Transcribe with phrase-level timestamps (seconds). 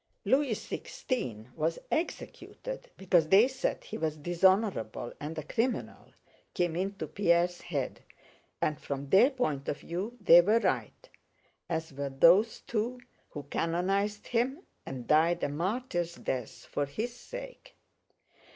[0.13, 0.45] * I love you.
[0.47, 6.11] "Louis XVI was executed because they said he was dishonorable and a criminal,"
[6.55, 8.01] came into Pierre's head,
[8.59, 11.07] "and from their point of view they were right,
[11.69, 17.75] as were those too who canonized him and died a martyr's death for his sake.